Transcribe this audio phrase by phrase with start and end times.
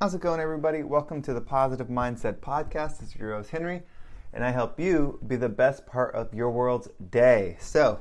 [0.00, 0.82] How's it going, everybody?
[0.82, 2.98] Welcome to the Positive Mindset Podcast.
[2.98, 3.80] This is your host, Henry,
[4.32, 7.56] and I help you be the best part of your world's day.
[7.60, 8.00] So,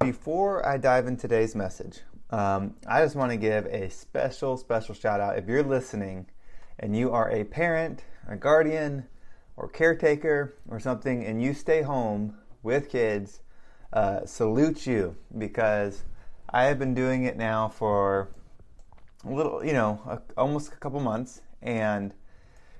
[0.00, 4.92] before I dive in today's message, um, I just want to give a special, special
[4.92, 5.38] shout out.
[5.38, 6.26] If you're listening
[6.80, 9.06] and you are a parent, a guardian,
[9.56, 12.34] or caretaker, or something, and you stay home
[12.64, 13.40] with kids,
[13.92, 16.02] uh, salute you because
[16.50, 18.30] I have been doing it now for
[19.24, 22.12] a little, you know, a, almost a couple months, and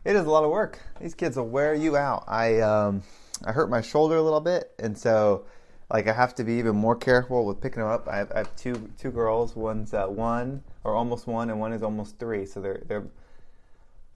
[0.04, 0.80] it is a lot of work.
[1.00, 2.24] These kids will wear you out.
[2.26, 3.02] I um,
[3.44, 5.44] I hurt my shoulder a little bit, and so
[5.90, 8.08] like I have to be even more careful with picking them up.
[8.08, 9.56] I have, I have two two girls.
[9.56, 12.46] One's uh, one or almost one, and one is almost three.
[12.46, 13.06] So they're they're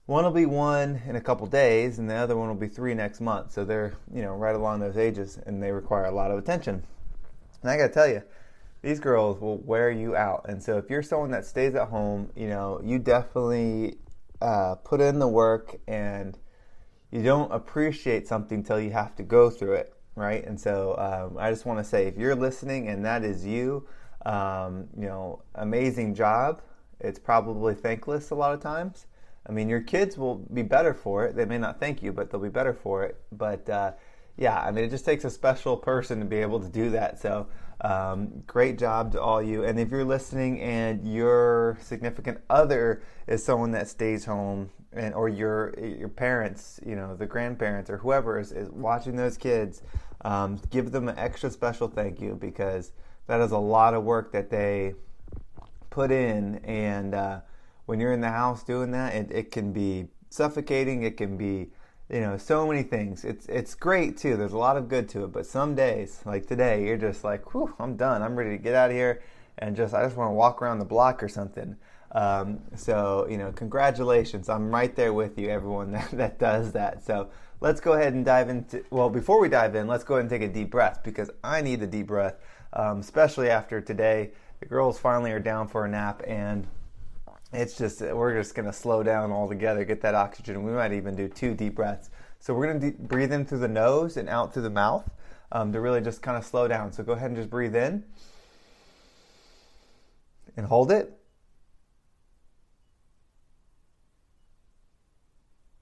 [0.05, 2.93] one will be one in a couple days, and the other one will be three
[2.93, 3.51] next month.
[3.51, 6.83] So they're you know right along those ages, and they require a lot of attention.
[7.61, 8.21] And I got to tell you,
[8.85, 10.45] these girls will wear you out.
[10.47, 13.97] And so if you're someone that stays at home, you know you definitely
[14.41, 16.37] uh, put in the work, and
[17.11, 20.45] you don't appreciate something till you have to go through it, right?
[20.45, 23.87] And so um, I just want to say, if you're listening and that is you,
[24.25, 26.61] um, you know, amazing job.
[26.99, 29.07] It's probably thankless a lot of times
[29.47, 31.35] I mean, your kids will be better for it.
[31.35, 33.21] They may not thank you, but they'll be better for it.
[33.31, 33.91] But uh,
[34.37, 37.19] yeah, I mean, it just takes a special person to be able to do that.
[37.19, 37.47] So
[37.85, 39.63] um, great job to all you.
[39.63, 45.27] And if you're listening and your significant other is someone that stays home, and or
[45.29, 49.83] your your parents, you know, the grandparents or whoever is, is watching those kids,
[50.23, 52.91] um, give them an extra special thank you because
[53.27, 54.93] that is a lot of work that they
[55.89, 57.13] put in and.
[57.13, 57.39] Uh,
[57.85, 61.03] when you're in the house doing that, it, it can be suffocating.
[61.03, 61.69] It can be,
[62.09, 63.25] you know, so many things.
[63.25, 64.37] It's it's great too.
[64.37, 65.31] There's a lot of good to it.
[65.31, 68.21] But some days, like today, you're just like, whew, I'm done.
[68.21, 69.21] I'm ready to get out of here
[69.57, 71.75] and just I just want to walk around the block or something.
[72.11, 74.49] Um, so you know, congratulations.
[74.49, 77.03] I'm right there with you, everyone that, that does that.
[77.03, 78.83] So let's go ahead and dive into.
[78.91, 81.61] Well, before we dive in, let's go ahead and take a deep breath because I
[81.61, 82.35] need the deep breath,
[82.73, 84.31] um, especially after today.
[84.59, 86.65] The girls finally are down for a nap and
[87.55, 90.63] it's just we're just going to slow down altogether, get that oxygen.
[90.63, 92.09] We might even do two deep breaths.
[92.39, 95.09] So we're going to de- breathe in through the nose and out through the mouth
[95.51, 96.91] um, to really just kind of slow down.
[96.91, 98.03] So go ahead and just breathe in
[100.57, 101.11] and hold it.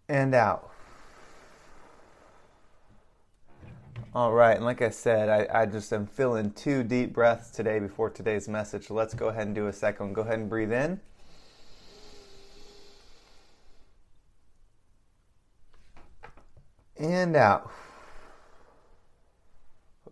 [0.09, 0.69] And out.
[4.15, 7.79] All right, and like I said, I, I just am feeling two deep breaths today
[7.79, 8.87] before today's message.
[8.87, 10.13] So let's go ahead and do a second.
[10.13, 10.99] Go ahead and breathe in.
[17.05, 17.71] And out.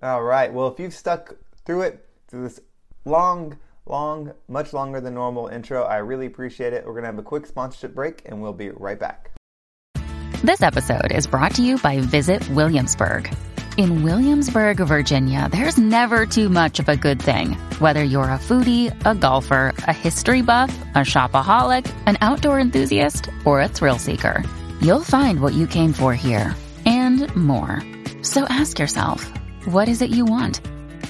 [0.03, 0.51] All right.
[0.51, 1.35] Well, if you've stuck
[1.65, 2.59] through it, through this
[3.05, 6.85] long, long, much longer than normal intro, I really appreciate it.
[6.85, 9.31] We're going to have a quick sponsorship break and we'll be right back.
[10.43, 13.31] This episode is brought to you by Visit Williamsburg.
[13.77, 17.53] In Williamsburg, Virginia, there's never too much of a good thing.
[17.77, 23.61] Whether you're a foodie, a golfer, a history buff, a shopaholic, an outdoor enthusiast, or
[23.61, 24.43] a thrill seeker,
[24.81, 26.55] you'll find what you came for here
[27.19, 27.81] and more.
[28.21, 29.29] So ask yourself,
[29.65, 30.61] what is it you want?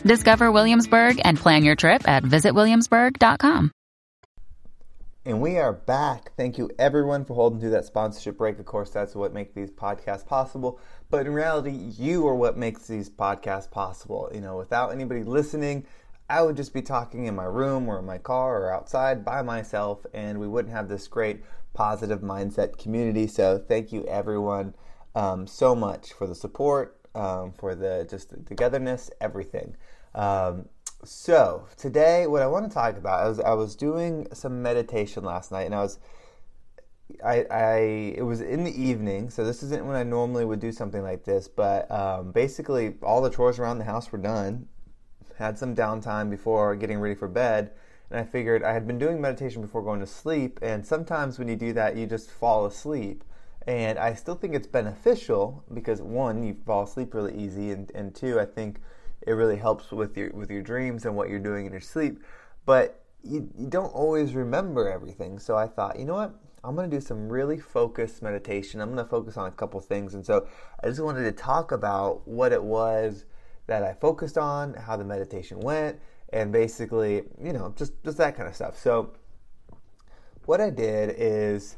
[0.04, 3.72] Discover Williamsburg and plan your trip at visitwilliamsburg.com.
[5.24, 6.32] And we are back.
[6.36, 8.58] Thank you everyone for holding through that sponsorship break.
[8.58, 10.80] Of course, that's what makes these podcasts possible.
[11.12, 14.32] But in reality, you are what makes these podcasts possible.
[14.34, 15.86] You know, without anybody listening,
[16.28, 19.44] I would just be talking in my room or in my car or outside by
[19.44, 21.44] myself, and we wouldn't have this great
[21.76, 23.28] positive mindset community.
[23.28, 24.74] So, thank you everyone
[25.16, 29.76] um, so much for the support, um, for the just the togetherness, everything.
[30.16, 30.66] Um,
[31.04, 35.52] so today, what I want to talk about, is I was doing some meditation last
[35.52, 36.00] night, and I was.
[37.26, 37.76] I, I
[38.16, 41.26] it was in the evening, so this isn't when I normally would do something like
[41.26, 41.48] this.
[41.48, 44.68] But um, basically, all the chores around the house were done.
[45.38, 47.72] Had some downtime before getting ready for bed,
[48.10, 50.60] and I figured I had been doing meditation before going to sleep.
[50.62, 53.24] And sometimes when you do that, you just fall asleep.
[53.68, 58.14] And I still think it's beneficial because one, you fall asleep really easy, and, and
[58.14, 58.80] two, I think
[59.28, 62.24] it really helps with your with your dreams and what you're doing in your sleep.
[62.66, 65.38] But you, you don't always remember everything.
[65.38, 66.34] So I thought, you know what?
[66.64, 68.82] I'm going to do some really focused meditation.
[68.82, 70.14] I'm going to focus on a couple things.
[70.14, 70.48] And so
[70.84, 73.26] I just wanted to talk about what it was
[73.68, 76.00] that I focused on, how the meditation went,
[76.34, 78.78] and basically, you know, just, just that kind of stuff.
[78.78, 79.14] So
[80.46, 81.78] what I did is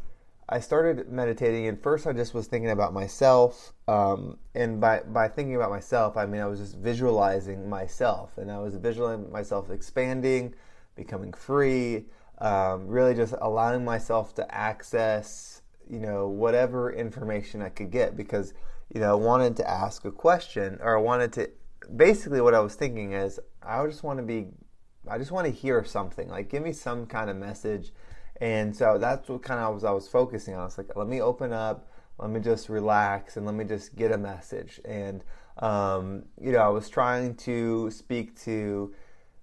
[0.50, 3.74] I started meditating, and first I just was thinking about myself.
[3.88, 8.52] Um, and by, by thinking about myself, I mean I was just visualizing myself, and
[8.52, 10.54] I was visualizing myself expanding,
[10.96, 12.06] becoming free,
[12.40, 18.54] um, really just allowing myself to access, you know, whatever information I could get because,
[18.94, 21.50] you know, I wanted to ask a question or I wanted to.
[21.96, 24.48] Basically, what I was thinking is, I just want to be,
[25.08, 26.30] I just want to hear something.
[26.30, 27.92] Like, give me some kind of message.
[28.42, 30.62] And so that's what kind of was I was focusing on.
[30.62, 31.88] I was like, let me open up,
[32.18, 34.82] let me just relax, and let me just get a message.
[34.86, 35.24] And
[35.58, 38.94] um, you know, I was trying to speak to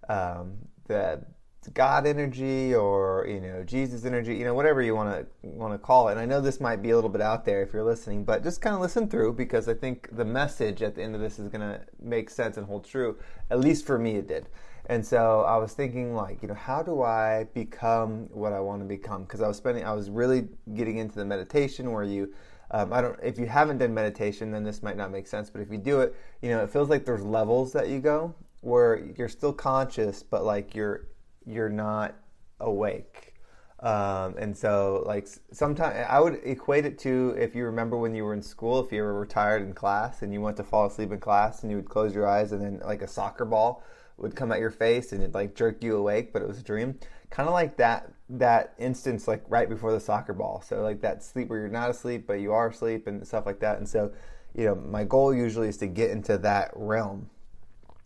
[0.09, 1.25] um, the
[1.69, 5.79] God energy or you know Jesus energy, you know whatever you want to want to
[5.79, 6.13] call it.
[6.13, 8.43] And I know this might be a little bit out there if you're listening, but
[8.43, 11.39] just kind of listen through because I think the message at the end of this
[11.39, 13.19] is going to make sense and hold true.
[13.51, 14.49] At least for me, it did.
[14.87, 18.83] And so I was thinking, like, you know, how do I become what I want
[18.83, 19.23] to become?
[19.23, 22.33] Because I was spending, I was really getting into the meditation where you
[22.73, 23.19] um, I don't.
[23.23, 25.51] If you haven't done meditation, then this might not make sense.
[25.51, 28.35] But if you do it, you know, it feels like there's levels that you go
[28.61, 31.07] where you're still conscious, but like you're
[31.47, 32.15] you're not
[32.61, 33.35] awake.
[33.81, 38.25] Um, and so, like sometimes I would equate it to if you remember when you
[38.25, 41.13] were in school, if you were retired in class and you went to fall asleep
[41.13, 43.83] in class, and you would close your eyes, and then like a soccer ball
[44.21, 46.63] would come at your face and it like jerk you awake, but it was a
[46.63, 46.99] dream.
[47.31, 50.63] Kind of like that that instance like right before the soccer ball.
[50.67, 53.61] So like that sleep where you're not asleep but you are asleep and stuff like
[53.61, 53.79] that.
[53.79, 54.13] And so,
[54.55, 57.31] you know, my goal usually is to get into that realm.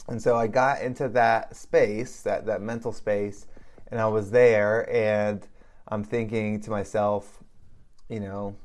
[0.08, 3.46] And so I got into that space, that that mental space,
[3.88, 5.46] and I was there and
[5.88, 7.42] I'm thinking to myself,
[8.08, 8.56] you know,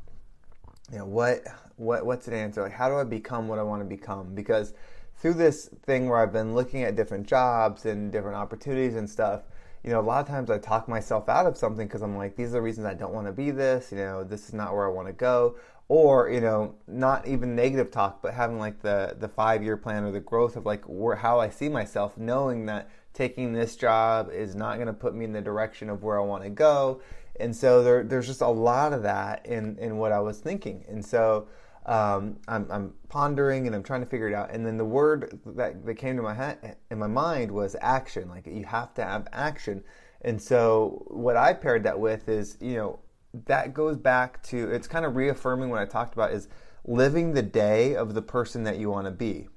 [0.91, 1.41] you know, what
[1.77, 2.62] what what's an answer?
[2.62, 4.36] Like how do I become what I want to become?
[4.36, 4.74] Because
[5.18, 9.44] through this thing where I've been looking at different jobs and different opportunities and stuff,
[9.83, 12.35] you know, a lot of times I talk myself out of something because I'm like,
[12.35, 14.74] these are the reasons I don't want to be this, you know, this is not
[14.74, 15.56] where I want to go.
[15.89, 20.03] Or, you know, not even negative talk, but having like the, the five year plan
[20.03, 24.30] or the growth of like where, how I see myself, knowing that taking this job
[24.31, 27.01] is not going to put me in the direction of where I want to go.
[27.39, 30.86] And so there, there's just a lot of that in, in what I was thinking.
[30.88, 31.47] And so,
[31.86, 34.51] um, I'm, I'm, pondering and I'm trying to figure it out.
[34.51, 38.30] And then the word that, that came to my head in my mind was action.
[38.30, 39.83] Like you have to have action.
[40.21, 43.00] And so what I paired that with is, you know,
[43.46, 46.48] that goes back to it's kind of reaffirming what I talked about is
[46.86, 49.48] living the day of the person that you want to be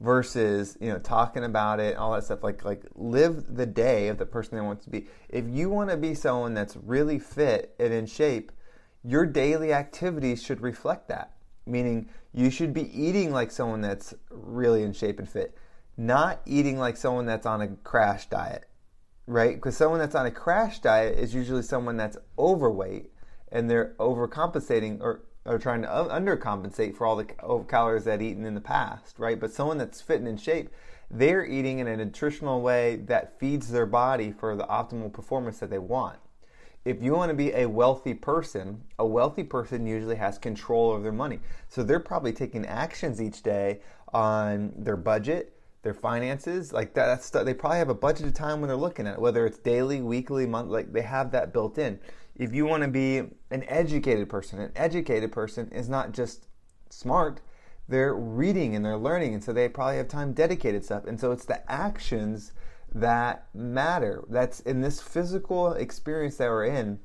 [0.00, 2.42] versus you know talking about it all that stuff.
[2.42, 5.06] Like like live the day of the person that wants to be.
[5.28, 8.52] If you want to be someone that's really fit and in shape
[9.04, 11.32] your daily activities should reflect that.
[11.66, 15.56] Meaning, you should be eating like someone that's really in shape and fit,
[15.96, 18.67] not eating like someone that's on a crash diet,
[19.28, 19.54] right?
[19.54, 23.10] Because someone that's on a crash diet is usually someone that's overweight
[23.52, 27.24] and they're overcompensating or, or trying to undercompensate for all the
[27.68, 29.38] calories that eaten in the past, right?
[29.38, 30.70] But someone that's fit and in shape,
[31.10, 35.70] they're eating in a nutritional way that feeds their body for the optimal performance that
[35.70, 36.18] they want
[36.88, 41.02] if you want to be a wealthy person, a wealthy person usually has control over
[41.02, 41.40] their money.
[41.68, 43.80] So they're probably taking actions each day
[44.14, 47.06] on their budget, their finances, like that.
[47.06, 50.00] That's they probably have a budgeted time when they're looking at it, whether it's daily,
[50.00, 50.70] weekly, month.
[50.70, 51.98] Like they have that built in.
[52.36, 53.18] If you want to be
[53.50, 56.48] an educated person, an educated person is not just
[56.90, 57.40] smart;
[57.88, 61.06] they're reading and they're learning, and so they probably have time dedicated stuff.
[61.06, 62.52] And so it's the actions
[62.94, 64.24] that matter.
[64.28, 66.98] That's in this physical experience that we're in.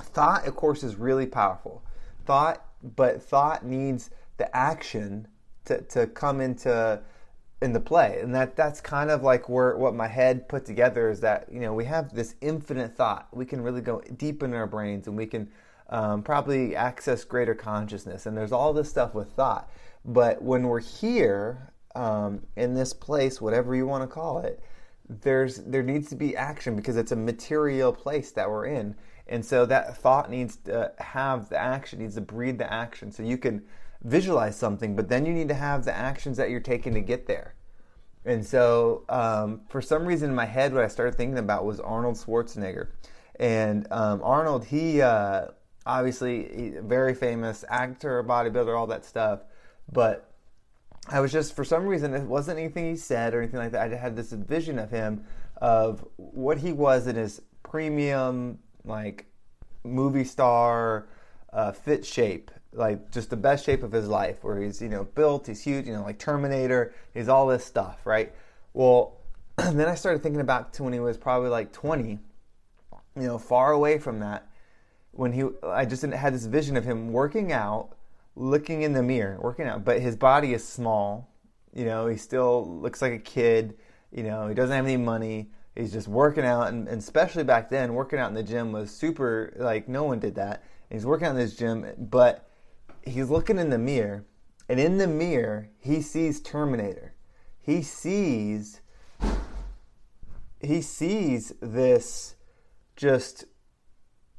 [0.00, 1.84] Thought, of course, is really powerful.
[2.26, 2.64] Thought,
[2.96, 5.28] but thought needs the action
[5.66, 7.00] to, to come into
[7.64, 11.20] into play, and that that's kind of like where what my head put together is
[11.20, 13.28] that you know we have this infinite thought.
[13.32, 15.48] We can really go deep in our brains, and we can
[15.90, 18.26] um, probably access greater consciousness.
[18.26, 19.70] And there's all this stuff with thought.
[20.04, 24.62] But when we're here um, in this place, whatever you want to call it,
[25.08, 28.94] there's there needs to be action because it's a material place that we're in
[29.26, 33.22] and so that thought needs to have the action needs to breed the action so
[33.22, 33.62] you can
[34.04, 37.26] visualize something but then you need to have the actions that you're taking to get
[37.26, 37.54] there.
[38.26, 41.80] And so um, for some reason in my head what i started thinking about was
[41.80, 42.88] arnold schwarzenegger.
[43.40, 45.46] And um, arnold he uh,
[45.86, 49.40] obviously very famous actor bodybuilder all that stuff.
[49.92, 50.30] But
[51.08, 53.92] I was just for some reason it wasn't anything he said or anything like that.
[53.92, 55.24] I had this vision of him
[55.58, 59.26] of what he was in his premium like
[59.84, 61.08] movie star
[61.52, 65.04] uh, fit shape, like just the best shape of his life, where he's you know
[65.04, 68.32] built, he's huge, you know like Terminator, he's all this stuff, right?
[68.72, 69.20] Well,
[69.56, 72.18] then I started thinking about to when he was probably like 20, you
[73.14, 74.48] know, far away from that,
[75.12, 77.94] when he I just had this vision of him working out
[78.36, 81.30] looking in the mirror, working out, but his body is small.
[81.72, 83.74] You know, he still looks like a kid.
[84.12, 85.50] You know, he doesn't have any money.
[85.74, 88.90] He's just working out, and, and especially back then, working out in the gym was
[88.90, 89.52] super.
[89.56, 90.62] Like no one did that.
[90.90, 92.48] And he's working out in this gym, but
[93.06, 94.24] he's looking in the mirror,
[94.68, 97.14] and in the mirror he sees Terminator.
[97.58, 98.80] He sees
[100.60, 102.34] he sees this
[102.96, 103.44] just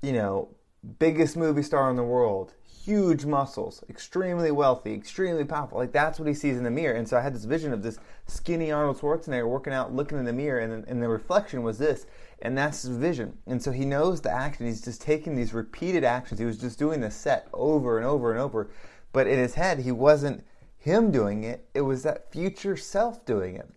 [0.02, 0.56] you know
[1.00, 2.54] biggest movie star in the world
[2.86, 5.80] huge muscles, extremely wealthy, extremely powerful.
[5.80, 6.96] Like that's what he sees in the mirror.
[6.96, 10.26] And so I had this vision of this skinny Arnold Schwarzenegger working out, looking in
[10.26, 12.06] the mirror, and, and the reflection was this.
[12.42, 13.38] And that's his vision.
[13.48, 14.66] And so he knows the action.
[14.66, 16.40] He's just taking these repeated actions.
[16.40, 18.70] He was just doing the set over and over and over.
[19.14, 20.46] But in his head, he wasn't
[20.78, 23.68] him doing it, it was that future self doing it.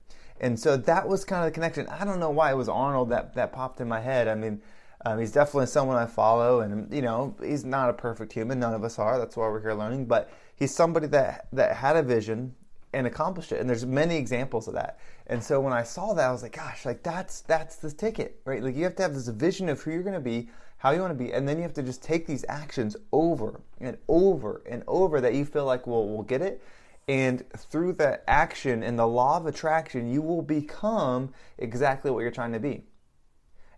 [0.41, 1.87] And so that was kind of the connection.
[1.89, 4.29] I don't know why it was Arnold that, that popped in my head.
[4.29, 4.61] I mean,
[5.07, 8.61] um, he's definitely someone I follow, and you know, he's not a perfect human.
[8.61, 9.17] None of us are.
[9.17, 10.07] That's why we're here learning.
[10.07, 12.55] But he's somebody that that had a vision
[12.93, 13.61] and accomplished it.
[13.61, 14.99] And there's many examples of that.
[15.27, 18.41] And so when I saw that, I was like, gosh, like that's that's the ticket,
[18.45, 18.63] right?
[18.63, 21.01] Like you have to have this vision of who you're going to be, how you
[21.01, 24.63] want to be, and then you have to just take these actions over and over
[24.69, 26.63] and over that you feel like will will get it.
[27.09, 32.31] And through that action and the law of attraction, you will become exactly what you're
[32.31, 32.85] trying to be.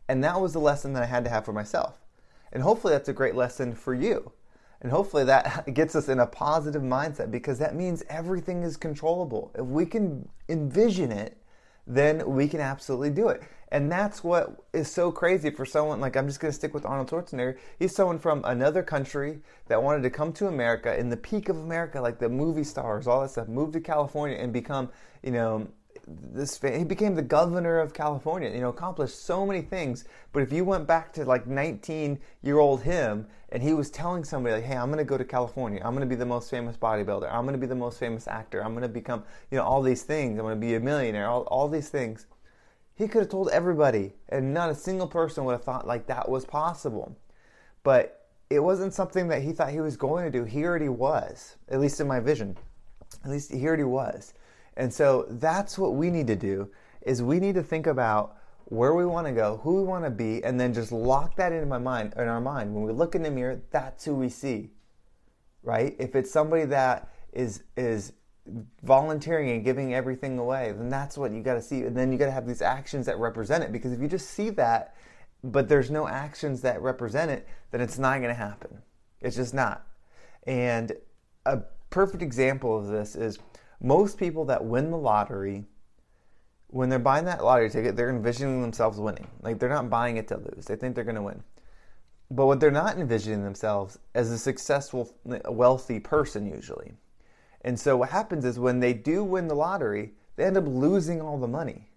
[0.08, 2.00] And that was the lesson that I had to have for myself.
[2.52, 4.32] And hopefully that's a great lesson for you.
[4.80, 9.50] And hopefully that gets us in a positive mindset because that means everything is controllable.
[9.54, 11.36] If we can envision it,
[11.86, 13.42] then we can absolutely do it.
[13.72, 16.84] And that's what is so crazy for someone like I'm just going to stick with
[16.84, 17.56] Arnold Schwarzenegger.
[17.78, 21.56] He's someone from another country that wanted to come to America in the peak of
[21.56, 24.90] America, like the movie stars, all that stuff, move to California and become,
[25.22, 25.68] you know,
[26.32, 28.50] this he became the governor of California.
[28.50, 30.04] You know, accomplished so many things.
[30.32, 34.24] But if you went back to like 19 year old him, and he was telling
[34.24, 35.80] somebody like, "Hey, I'm going to go to California.
[35.84, 37.32] I'm going to be the most famous bodybuilder.
[37.32, 38.62] I'm going to be the most famous actor.
[38.62, 40.38] I'm going to become, you know, all these things.
[40.38, 41.28] I'm going to be a millionaire.
[41.28, 42.26] All, all these things."
[42.94, 46.28] He could have told everybody, and not a single person would have thought like that
[46.28, 47.16] was possible.
[47.82, 50.44] But it wasn't something that he thought he was going to do.
[50.44, 52.58] He already was, at least in my vision.
[53.24, 54.34] At least he already was.
[54.76, 56.70] And so that's what we need to do
[57.02, 58.36] is we need to think about
[58.66, 61.52] where we want to go, who we want to be, and then just lock that
[61.52, 62.74] into my mind in our mind.
[62.74, 64.70] When we look in the mirror, that's who we see.
[65.62, 65.96] Right?
[65.98, 68.12] If it's somebody that is is
[68.82, 71.82] volunteering and giving everything away, then that's what you got to see.
[71.82, 74.30] And then you got to have these actions that represent it because if you just
[74.30, 74.94] see that
[75.42, 78.82] but there's no actions that represent it, then it's not going to happen.
[79.20, 79.86] It's just not.
[80.46, 80.92] And
[81.46, 81.58] a
[81.90, 83.38] perfect example of this is
[83.80, 85.64] most people that win the lottery,
[86.68, 89.28] when they're buying that lottery ticket, they're envisioning themselves winning.
[89.42, 90.66] Like they're not buying it to lose.
[90.66, 91.42] They think they're going to win.
[92.30, 96.92] But what they're not envisioning themselves as a successful, wealthy person usually.
[97.62, 101.20] And so what happens is when they do win the lottery, they end up losing
[101.20, 101.88] all the money,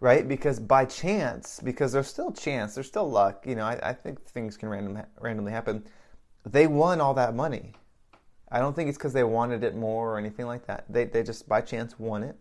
[0.00, 0.26] right?
[0.26, 3.44] Because by chance, because there's still chance, there's still luck.
[3.46, 5.84] You know, I, I think things can random, randomly happen.
[6.46, 7.74] They won all that money,
[8.50, 10.84] I don't think it's because they wanted it more or anything like that.
[10.88, 12.36] They, they just by chance won it.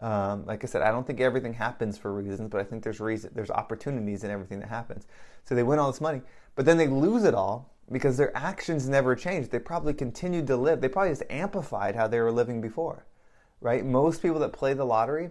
[0.00, 3.00] Um, like I said, I don't think everything happens for reasons, but I think there's
[3.00, 5.06] reason, there's opportunities in everything that happens.
[5.44, 6.20] So they win all this money,
[6.56, 9.50] but then they lose it all because their actions never changed.
[9.50, 10.80] They probably continued to live.
[10.80, 13.06] They probably just amplified how they were living before,
[13.60, 13.84] right?
[13.84, 15.30] Most people that play the lottery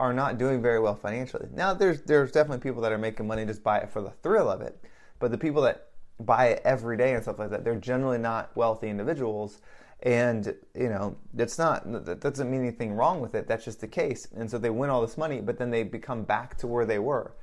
[0.00, 1.48] are not doing very well financially.
[1.52, 4.48] Now, there's there's definitely people that are making money just by it for the thrill
[4.48, 4.80] of it,
[5.18, 5.87] but the people that
[6.20, 7.64] buy it every day and stuff like that.
[7.64, 9.60] They're generally not wealthy individuals.
[10.02, 13.48] And, you know, it's not, that doesn't mean anything wrong with it.
[13.48, 14.28] That's just the case.
[14.36, 16.98] And so they win all this money, but then they become back to where they
[16.98, 17.34] were.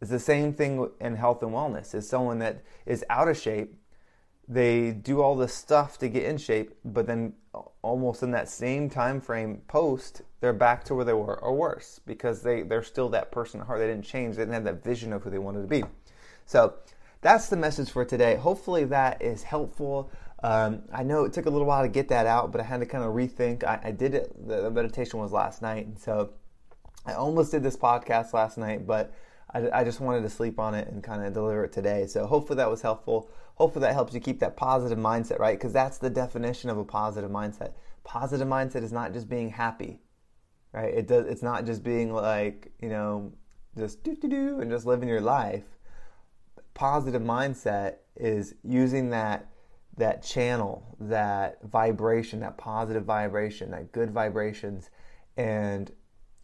[0.00, 1.94] It's the same thing in health and wellness.
[1.94, 3.80] Is someone that is out of shape,
[4.48, 7.34] they do all this stuff to get in shape, but then
[7.82, 12.00] almost in that same time frame post, they're back to where they were or worse
[12.06, 13.78] because they, they're still that person at heart.
[13.78, 14.36] They didn't change.
[14.36, 15.84] They didn't have that vision of who they wanted to be.
[16.44, 16.74] So
[17.24, 18.36] that's the message for today.
[18.36, 20.10] Hopefully, that is helpful.
[20.42, 22.80] Um, I know it took a little while to get that out, but I had
[22.80, 23.64] to kind of rethink.
[23.64, 26.34] I, I did it, the, the, meditation was last night, and so
[27.06, 29.14] I almost did this podcast last night, but
[29.54, 32.06] I, I just wanted to sleep on it and kind of deliver it today.
[32.06, 33.30] So hopefully that was helpful.
[33.54, 35.56] Hopefully that helps you keep that positive mindset, right?
[35.56, 37.72] Because that's the definition of a positive mindset.
[38.04, 40.02] Positive mindset is not just being happy,
[40.72, 40.92] right?
[40.92, 41.26] It does.
[41.26, 43.32] It's not just being like you know,
[43.78, 45.64] just do do do and just living your life
[46.74, 49.48] positive mindset is using that
[49.96, 54.90] that channel, that vibration, that positive vibration, that good vibrations,
[55.36, 55.92] and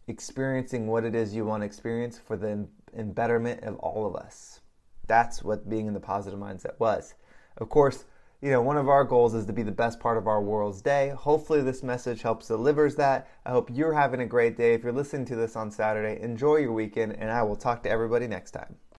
[0.07, 4.15] experiencing what it is you want to experience for the in betterment of all of
[4.15, 4.61] us.
[5.07, 7.13] That's what being in the positive mindset was.
[7.57, 8.05] Of course,
[8.41, 10.81] you know, one of our goals is to be the best part of our world's
[10.81, 11.09] day.
[11.09, 13.29] Hopefully, this message helps delivers that.
[13.45, 14.73] I hope you're having a great day.
[14.73, 17.89] If you're listening to this on Saturday, enjoy your weekend, and I will talk to
[17.89, 18.77] everybody next time.